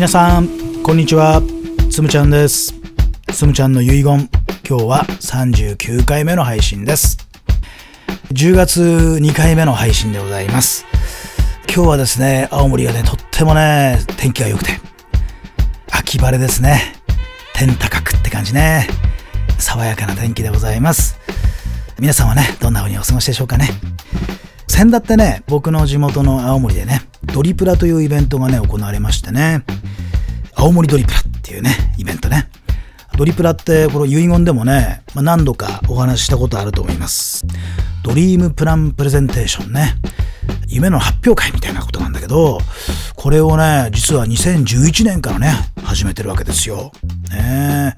[0.00, 0.48] 皆さん
[0.82, 1.42] こんにちは。
[1.90, 2.72] つむちゃんです。
[3.34, 4.30] つむちゃんの遺言。
[4.66, 7.18] 今日は39回目の配信です。
[8.32, 10.86] 10月2回目の配信でございます。
[11.66, 14.70] 今日はですね青森がねとってもね天気が良くて
[15.92, 16.94] 秋晴れですね。
[17.52, 18.88] 天高くって感じね。
[19.58, 21.18] 爽やかな天気でございます。
[21.98, 23.68] 皆さんはねどんな風にお過ごしでしょうかね。
[24.66, 27.02] 先だってね僕の地元の青森でね
[27.34, 29.62] ドリプラというイベントがね行われましてね。
[30.60, 32.50] 青森ドリプラっていうねイベントね。
[33.16, 37.46] ドリプラってこの遺言でもね、まあ、何度かお話ししたことあると思います。
[38.04, 39.94] Dream Plan Presentation ね。
[40.68, 42.58] 夢の発表会みたいなことなんだけど
[43.16, 46.92] これをね実は2011年からね始めてるわけですよ。
[47.30, 47.94] ね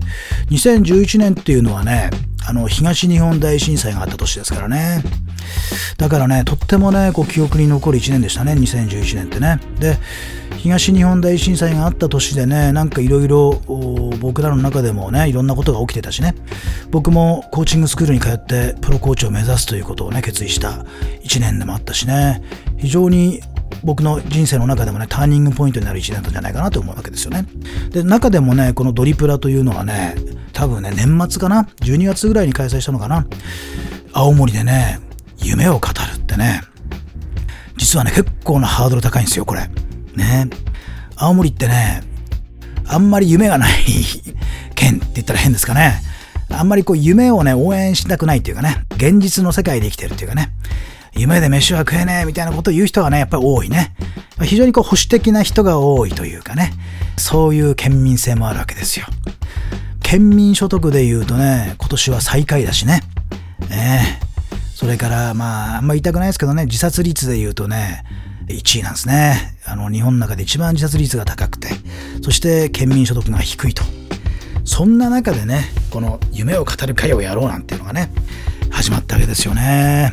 [0.51, 2.11] 2011年っていうのはね
[2.47, 5.03] あの東日本大震災があった年ですからね。
[5.97, 8.53] だからねとってもねこう記憶に残る1年でしたね。
[8.53, 9.61] 2011年ってね。
[9.79, 9.99] で
[10.57, 13.61] 東日本大震災があった年でねなんかいろいろ
[14.21, 16.35] 僕らの中でもねいろんなことが起きてたしね。
[16.91, 20.85] 僕もコーチングスクールに通ってプロコーチを目指すということをね決意した
[21.25, 22.43] 1年でもあったしね。
[22.79, 23.41] 非常に
[23.83, 27.47] 僕の人生の中でもねターニングポイントになる1年だったんじゃないかなと思うわけですよね。
[27.91, 30.15] で中でもねこのドリプラというのはね
[30.53, 33.27] 多分ね年末かな？12月ぐらいに開催したのかな？
[34.13, 35.01] 青森でね
[35.39, 36.63] 夢を語るってね。
[37.77, 39.69] 実はね結構なハードル高いんですよこれ。
[40.15, 40.49] ね。
[41.17, 42.03] 青森ってね
[42.87, 43.73] あんまり夢がない
[44.75, 46.03] 県って言ったら変ですかね。
[46.51, 50.53] あんまりこう夢をね応援したくないっていうかね現実の世界で生きてるっていうかね。
[51.15, 53.95] 夢で飯は食えねえみたいなことを言う人がねやっぱり多いね
[54.43, 56.73] 非常にこう保守的な人が多いというかね
[57.17, 59.07] そういう県民性もあるわけですよ
[60.03, 63.03] 県民所得で言うとね今年は最下位だしね
[63.71, 64.33] ええ
[64.75, 68.05] それからまああんま言いたくないですけどね自殺率で言うとね
[68.49, 69.57] 1位なんですね。
[69.65, 71.69] あの、日本の中で一番自殺率が高くて、
[72.23, 73.83] そして県民所得が低いと。
[74.65, 78.11] そんな中でね、この夢を語る会をやろうなんていうのがね、
[78.71, 80.11] 始まったわけですよね。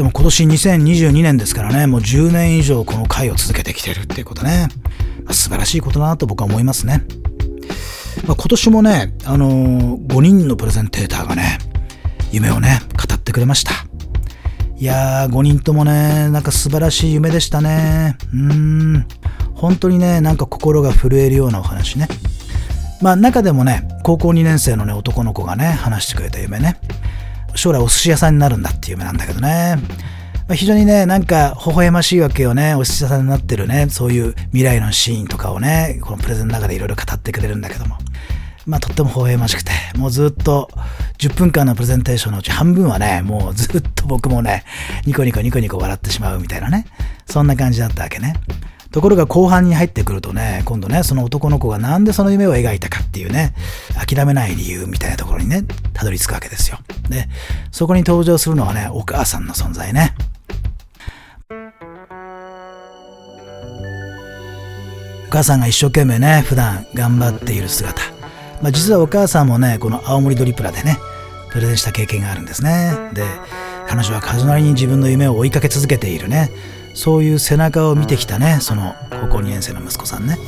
[0.00, 4.68] でも今年2022年ですからね、もう10年以上この会を続けてきてるっていうことね、
[5.24, 7.04] まあ、素晴らしいことだなと僕は思いますね。
[8.26, 11.58] まあ、今年もね、あのー、5人のプレゼンテーターがね、
[12.32, 13.72] 夢をね、語ってくれました。
[14.78, 18.16] いやー、5人ともね、なんか素晴らしい夢でしたね。
[18.32, 18.40] うー
[19.00, 19.06] ん。
[19.54, 22.08] 本当にね、なんか心が震えるようなお話ね。
[23.02, 26.80] まあ中でもね、高校2年生のね、男の子がね、話してくれた夢ね。
[27.54, 29.76] 将来お寿司屋さんになるんだっていう夢なんだけどね。
[30.48, 32.74] まあ、非常にね、なんか微笑ましいわけよね。
[32.74, 37.96] お寿司屋さんになってるね、そういう未来のシーンとかをね、このプレゼンの中でいろいろ語ってくれるんだけども。
[38.66, 40.70] まあとっても微笑ましくて、もうずっと
[41.18, 44.64] 10分間のプレゼンテーションのうち半分はね、もうずっと僕もね、
[45.06, 46.86] ニコニコニコニコ笑ってしまうみたいなね、
[47.26, 48.34] そんな感じだったわけね。
[48.90, 53.54] ところが後半に入ってくるとね、今度ね、その男の子がなんでその夢を描いたかっていうね、
[53.94, 56.78] 諦めない理由みたいなところにね、たどり着くわけですよ。
[57.08, 57.28] で、
[57.70, 60.14] そこに登場するのはね、お母さんの存在ね。
[65.28, 68.20] お母さんが一生懸命ね、普段頑張っている姿。
[68.62, 70.98] まあ、実はお母さんもねこの青森ドリプラでね
[71.50, 73.24] プレゼンした経験があるんですねで
[73.88, 76.50] 彼女は数なりに自分の夢を追いかけ続けているね
[76.94, 80.38] そういう背中を見てきたねその高校2年生の息子さんね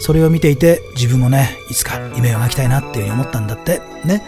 [0.00, 4.22] それを見ていて自分もねいつか夢を描きたいなっていうふうに思ったんだってね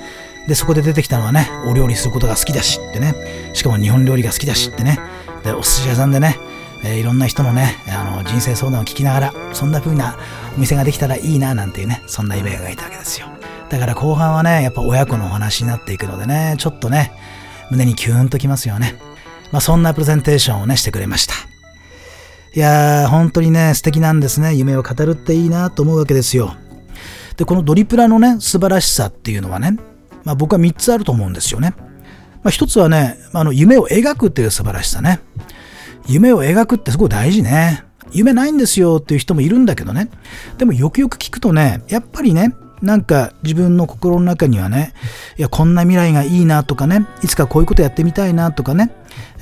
[0.48, 3.14] でそこで出てきたのはねお料理することが好きだしってね
[3.54, 4.98] しかも日本料理が好きだしってね
[5.44, 6.38] でお寿司屋さんでね
[6.82, 10.16] えー、いろんな人のね、あの人生相談を聞きながら、そんな風な
[10.56, 13.28] お店ができたらいいななんていうね、そんな夢を描いたわけですよ。
[13.68, 17.12] だから後半はね、やっぱ親子のお話になっていくのでね、ちょっとね、
[17.70, 18.96] 胸にキューンときますよね。
[19.52, 21.49] まあそんなプレゼンテーションをね、してくれました。
[22.52, 24.54] いやー、本当にね、素敵なんですね。
[24.54, 26.56] 夢を語るっていいなと思うわけですよ。
[27.36, 29.78] で、このドリプラのね、素晴らしさっていうのはね、
[30.24, 31.74] まあ僕は3つあると思うんですよね。
[32.42, 35.20] まあ一つはね、あの夢を描くっていう素晴らしさね。
[36.08, 37.84] 夢を描くってすごい大事ね。
[38.10, 40.10] 夢ないんですよっていう人もいるんだけどね。
[40.58, 44.94] でもよくよく聞くとね、やっぱりね、なんか自分の心の中にはね、
[45.36, 48.90] いや、こんな未来がいいなとかね、いつかこういうことやってみたいなとかね、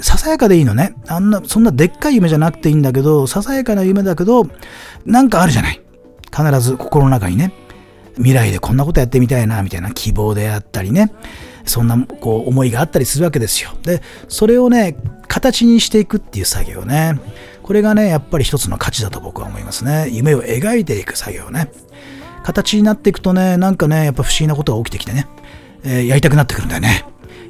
[0.00, 0.94] ささやかでいいのね。
[1.06, 4.48] あんな、そんなでっかい夢じゃなくていいんだけど、ささやかな夢だけど、
[5.04, 5.80] なんかあるじゃない。
[6.30, 7.52] 必ず心の中にね、
[8.16, 11.12] 未来でこんなことやってみたいな、みたいな希望であったりね、
[11.64, 13.70] そんなこう思いがあったりするわけですよ。
[13.82, 14.96] で、それをね、
[15.28, 17.20] 形にしていくっていう作業ね。
[17.62, 20.08] これがね、やっぱり一つの価値だと僕は思いますね。
[20.10, 21.70] 夢を描いていく作業ね。
[22.48, 25.26] 形になっていくとね、なんかね、やっぱ不思議なことが起きてきてね、
[25.84, 27.04] えー、やりたくなってくるんだよね。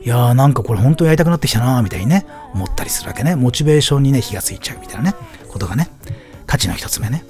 [0.05, 3.37] いやーなんかこれ本当にやりたくなってきたなーみたいにね、思ったりするわけね。
[3.37, 5.15] モチベーションにね、火がついちゃうみたいなね、
[5.49, 5.89] ことがね、
[6.49, 7.25] 価値の一つ目ね。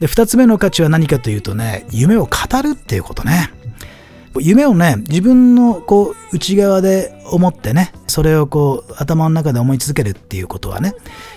[0.00, 3.52] で、二つ目の価値は何かというとね、夢を語るっていうことね。
[4.40, 10.94] 夢をね、自分のこう内側で思ってね、それをこう頭の中で思い続けるっていうことはね、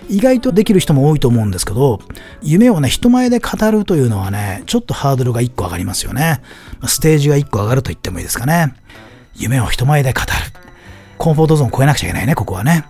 [0.09, 1.99] 意外とできる人も多いと思うんですけど、
[2.41, 6.41] 夢をね、人前で語るというのはね、ちょっとハードルが一個上がりますよね。
[6.85, 8.73] ステージが一個上がると言ってもいいですかね。
[9.35, 10.27] 夢を人前で語る。
[11.17, 12.85] コンフォートゾーンを超えなくちゃいけないね、ここはね。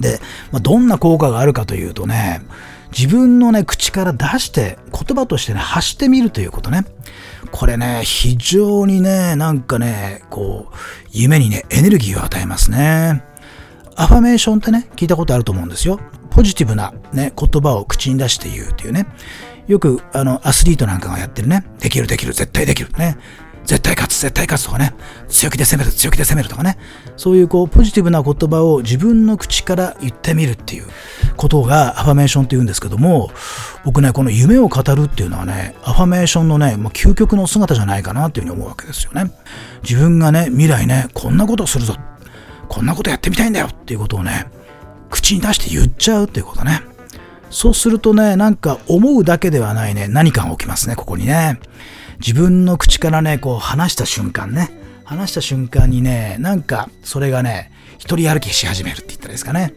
[0.00, 0.20] で、
[0.52, 2.42] まあ、どんな効果があるかというとね、
[2.96, 6.84] 自分のね、口から出して、言葉としてね、発してみるということね。
[7.52, 10.76] これね、非常にね、なんかね、こう、
[11.12, 13.22] 夢にね、エネルギーを与えますね。
[13.96, 16.00] アファメーションってね、聞いたことあると思うんですよ。
[16.30, 19.06] ポジティブなね、言葉を口に出して言うっていうね。
[19.68, 21.64] よく、あの、アスリートなんかがやってるね。
[21.80, 22.90] できるできる、絶対できる。
[22.98, 23.18] ね。
[23.66, 24.94] 絶対勝つ、絶対勝つとかね、
[25.28, 26.78] 強気で攻める、強気で攻めるとかね、
[27.16, 30.86] そういうこう、ポジティブな言葉を自分の口から言ってみるっていう
[31.36, 33.30] ことがアファメーションって言うんですけども、
[33.84, 39.32] 僕ね、この夢を語るっていうのはね、アファメーションのね、まあ、究極の姿じゃないかなっていうふうに思うわけですよね。
[39.82, 41.96] 自分がね、未来ね、こんなことするぞ、
[42.68, 44.46] こんなことやってみたいんだよっていうことをね、
[45.10, 46.82] 口に出して言っちゃうっていうことね。
[47.50, 51.58] そうするとね、なんか思うだけではないね、何かが起きますね、ここにね。
[52.18, 54.70] 自分の口からね、こう話した瞬間ね、
[55.04, 59.72] 話した瞬間にね、なんかそれがね、一人歩きし始めるって言ったらいいですかね。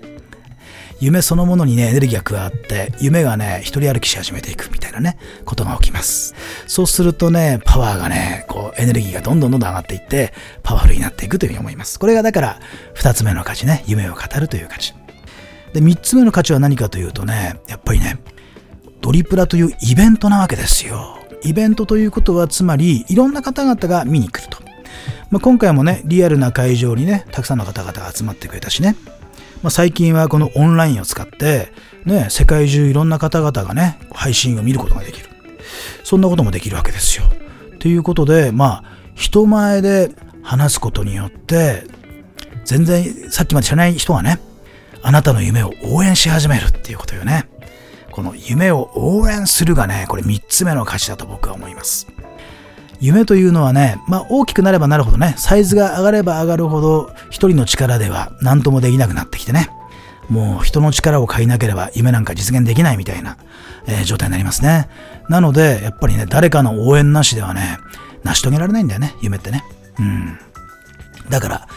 [1.00, 6.36] 夢そのものにね、エネルギーが加わって、夢がね、一人歩きし始めていくみたいなね、ことが起きます。
[6.68, 12.00] そうするとね、パワーがね、こう、エネルギーがどんどんどんどん上がっていって、パワフルになっていくというふうに思います。
[12.00, 12.60] これがだから、
[12.96, 14.94] 二つ目の価値ね、夢を語るという価値。
[15.74, 18.18] で、三つ目の価値は何かというとね、やっぱりね、
[19.02, 21.20] ドリプラというイベントなわけですよ。
[21.44, 24.58] イベントということはつまりいろんな方々が見に来ると、
[25.30, 28.96] まあ、今回もねリアルな会場にねたくさんの方々が集まってくれたしね、
[29.64, 31.72] まあ、最近はこのオンラインを使って
[32.06, 35.30] ね世界中いろんな方々がね配信を見ることができる
[36.04, 37.26] そんなこともできるわけですよ
[37.80, 38.84] ということでまあ
[39.16, 40.12] 人前で
[40.44, 41.84] 話すことによって
[42.66, 44.40] 全然さっきまで知らない人がね
[45.02, 47.49] あなたの夢を応援し始めるっていうことよね。
[48.12, 52.08] この夢を応援するがね、これ3つ目の価値だと僕は思います。
[53.00, 59.70] 夢というのはね、まあ大きくなればなるほどね、サイズが上がれば上がるほど一人の力では何ともできなくなってきてね、
[60.30, 63.38] もう人の力を借りなければ夢なんか実現できないみたいな、
[63.88, 64.90] えー、状態になりますね。
[65.30, 67.78] なので、やっぱりね、誰かの応援なしではね、
[68.24, 69.64] 成し遂げられないんだよね、夢ってね。
[70.00, 70.40] うん。
[71.30, 71.68] だから、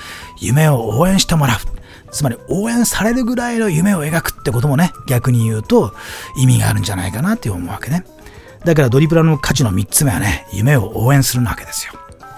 [0.40, 1.58] 夢を応援してもらう。
[2.12, 5.94] つまり応援されるぐらいの夢を描くってこともね、逆に言うと
[6.36, 8.04] 意味があるんじゃないかなって思うわけね。
[8.64, 11.94] だからドリプラの価値の3つ目はね、夢を応援するわけですよ。
[12.20, 12.30] だか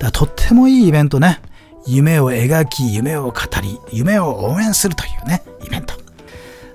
[0.00, 1.40] らとってもいいイベントね。
[1.86, 3.32] 夢を描き、夢を語
[3.62, 5.94] り、夢を応援するというね、イベント。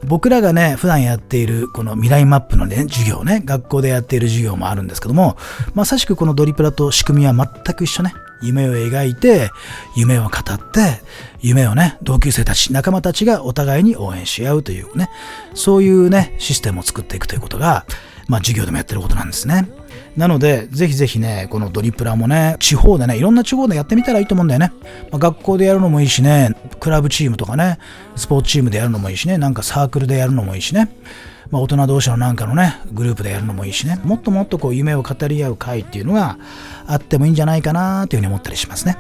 [0.04, 5.38] 僕らがね、普段やっているこの未来マップのね、授業ね、学校でやっている授業もあるんですけども、
[5.74, 8.14] まさしくこのドリプラと仕組みは全く一緒ね。
[8.42, 9.52] 夢を描いて、
[9.96, 11.02] 夢を語って、
[11.42, 15.10] 夢をね、同級生たち、仲間たちがお互いに応援し合うというね、
[15.54, 17.86] そういうね、システムを作っていくということが、
[18.28, 19.70] まあ授業でもやってることなんですね。
[20.18, 24.74] なので、ぜひぜひね、このドリプラもね、地方でね、いろんな地方でやってみたらいいと思うんだよね。
[25.10, 27.78] まあ、学校でやるのもいいしね、クラブチームとかね、
[28.16, 30.90] スポーツチームでやるのもいいしね、なんかサークルでやるのもいいしね。
[31.52, 36.38] まあ、大人同士のなんかのね、グループでやるのもいいしね、もっともっとこう夢を語り合う会っていうのが
[36.88, 38.98] あってもいいんじゃないかなというふうに思ったりしますね。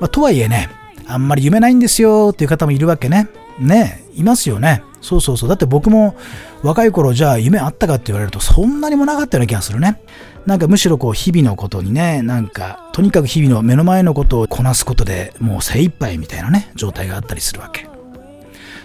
[0.00, 0.68] まあ、とはいえね、
[1.06, 3.28] あんまり夢ないんですよっていう方もいるわけね。
[3.60, 4.82] ねいますよね。
[5.00, 5.48] そうそうそう。
[5.48, 6.16] だって僕も
[6.62, 10.00] 若い頃じゃあ夢あったかって言われるとそんなにもなかったような気がするね。
[10.46, 17.91] なんかむしろこう日々のことにね、なんかとにかく日々の目の前のことをこなすことでもう精一杯みたいなね、状態があったりするわけ。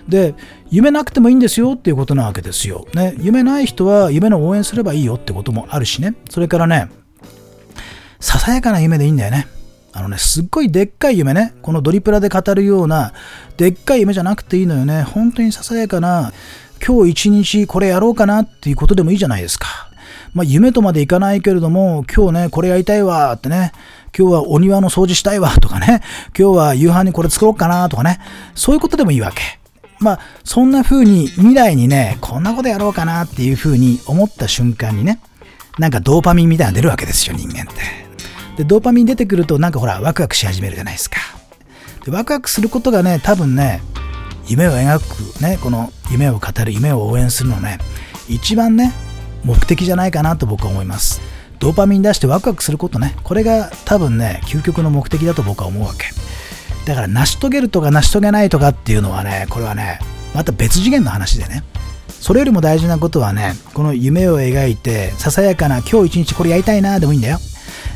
[0.08, 0.36] で
[0.70, 2.86] 夢なくてもいいんですよっていうことなわけですよ。
[2.94, 6.16] ね、夢ない人は夢の応援すればいいよってこともあるしね。
[6.30, 6.90] それからね、
[8.20, 9.48] ささやかな夢でいいんだよね。
[9.94, 13.14] あのね、すっごいでっかい夢ね、このドリプラで語るような、
[13.58, 15.02] でっかい夢じゃなくていいのよね。
[15.02, 16.32] 本当にささやかな、
[16.86, 19.68] 今日一日これやろうかなっていうことでもいいじゃないですか。
[20.34, 23.72] まあ、夢とまでいかないけれども、今日ね、これやりたいわってね、
[24.16, 26.02] 今日はお庭の掃除したいわとかね、
[26.38, 28.20] 今日は夕飯にこれ作ろうかなとかね、
[28.54, 29.42] そういうことでもいいわけ。
[30.00, 35.20] まあ、そんな風に未来にね、こんなことやろうかなっていう風に思った瞬間にね、
[35.80, 38.08] なんかドーパミンみたいなの出るわけですよ、人間って。
[38.58, 41.18] で、ドーパミン出てくるとなんかほら、ワクワクし始めるじゃないですか。
[42.06, 43.82] で、ワクワクすることがね、多分ね、
[44.48, 47.80] 夢を描く、ね、この夢を語る、夢を応援するのね、
[48.30, 48.94] 一番ね、
[49.44, 51.22] 目的じゃないかなと僕は思います。
[51.60, 56.06] ドーパミン出してワクワクすることね、これが多分ね、究極の目的だと僕は思うわけ。
[56.88, 60.00] だから成し遂げるとか成し遂げないとかっていうのはね、これはね、
[60.34, 61.64] また別次元の話でね。
[62.08, 67.40] それよりも大事なことはね、この夢を描いて、ささやかな今日一日これやりたいなでもいいんだよ。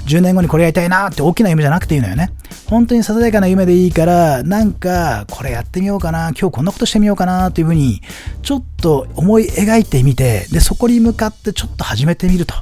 [0.07, 2.33] 10年後にこれやりたいなって大きな夢じゃなくていいのよね。
[2.65, 8.01] 本当にささやかな夢でいいから、なんかこれやってみようかな、今日こんなことしてみようかなっていうふうに、
[8.41, 12.55] ちょっと思い描いてみて、で、そこに向かってちょっと始めてみると。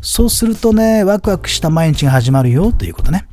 [0.00, 3.27] そうするとね、ワクワクした毎日が始まるよということね。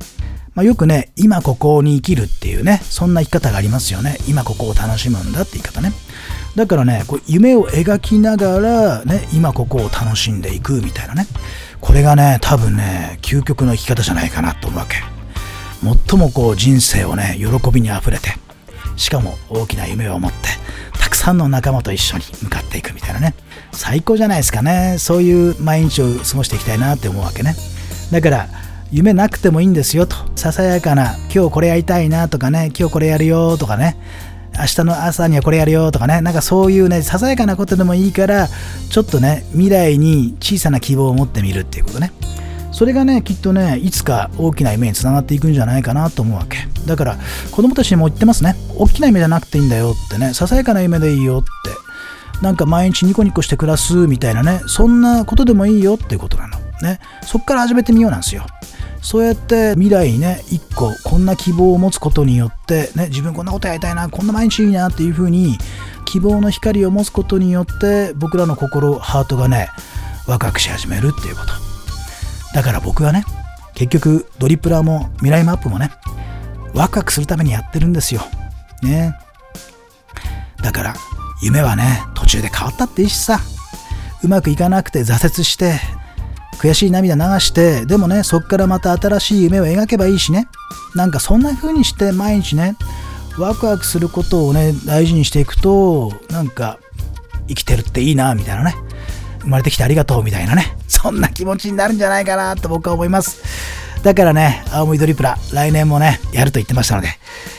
[0.56, 4.16] まあ、よくね、今ここに生きるっていうね、そんな生き方がありますよね。
[4.26, 5.92] 今ここを楽しむんだって言い方ね。
[6.56, 11.26] だからね、こう夢を描きながら、ね、今ここを楽しんでいくみたいなね。
[11.82, 14.96] これがね、多分ね、究極の生き方じゃないかなと思うわけ。
[16.08, 18.30] 最もこう人生をね、喜びにあふれて、
[18.96, 20.48] しかも大きな夢を持って、
[20.98, 23.34] たくさんの仲間と一緒に向かっていくみたいなね。
[23.72, 24.96] 最高じゃないですかね。
[24.98, 27.54] そういう毎日を過ごしていきたいなって思うわけね。
[28.10, 28.48] だから、
[28.92, 30.16] 夢なくてもいいんですよと。
[30.36, 33.96] ささやかな、今日これやりたいなとかね、今日これやるよとかね、
[34.58, 38.48] 明日の朝にはこれやるよとかね、なんかそういうね、ささやかなことでもいいから、
[38.90, 42.12] ちょっとね、未来に小さな希望を持ってみるっていうことね。
[42.72, 46.58] それがね、きっとね、いつか大きな夢につながっていくんじゃないかなと思うわけ。
[46.86, 47.18] だから、
[47.50, 48.54] 子供たちにも言ってますね。
[48.76, 52.42] 大きな夢じゃなくていいんだよってね、ささやかな夢でいいよって。
[52.42, 56.58] なんか毎日ニコニコして暮らすみたいなね、そんなことでもいいよっていうことなの。
[56.82, 57.00] ね。
[57.22, 58.44] そっから始めてみようなんですよ。
[59.06, 65.58] そうやって未来にね一個こんな希望を持つことによってね自分こんなことやりたいなこんな毎日いいなっていう風に
[66.06, 69.68] 希望の光を持つことによって僕らの心ハートがね
[70.26, 71.52] ワクワクし始めるっていうこと。
[72.52, 73.24] だから僕はね
[73.74, 75.92] 結局ドリプラーも未来マップもね
[76.74, 78.22] ワクワクするためにやってるんですよ。
[78.82, 79.14] ね。
[80.64, 80.94] だから
[81.44, 83.38] 夢はね途中で変わったっていいしさ。
[84.24, 85.78] うまくいかなくて挫折して
[86.58, 90.48] 悔しい涙流して、でもね、そっからまた新しい夢を描けばいいしね。
[90.94, 92.76] なんかそんな風にして毎日ね、
[93.38, 96.78] ワクワクすることをね、大事にしていくと、なんか、
[97.48, 98.74] 生きてるっていいな、みたいなね。
[99.40, 100.76] 生まれてきてありがとう、みたいなね。
[100.88, 103.85] そんな気持ちになるんじゃないかな、と僕は思います。
[104.02, 107.08] だからね、青森ドリプラ、来年もね、やると言ってましたので、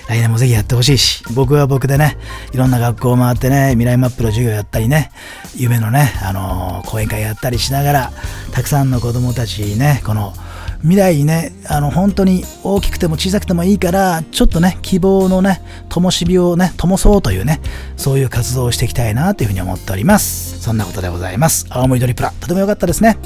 [0.08, 2.18] 来年もぜひやってほしいし、僕は僕でね、
[2.54, 5.12] いろんな学校を回ってね、未来マップの授業やったりね、
[5.56, 8.12] 夢のね、あのー、講演会やったりしながら、
[8.52, 10.34] たくさんの子供たちね、この、
[10.82, 17.62] 未来にね、あの、本当に大きくても小さくてもいいから、ちょっとね、希望のね、灯火をね、灯そうというね、
[17.98, 20.62] そういう活動をしていきたいなというふうに思っております。
[20.62, 21.66] そんなことでございます。
[21.70, 23.18] 青森ドリプラ、とても良かったですね。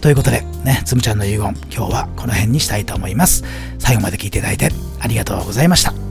[0.00, 3.44] ということで、ね、つむちゃんの遺言、今日はこの辺にしたいと思います。
[3.78, 6.09] 最後まで聞いていただいてありがとうございました。